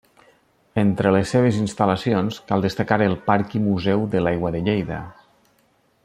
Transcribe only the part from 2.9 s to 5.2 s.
el Parc i Museu de l'aigua de Lleida.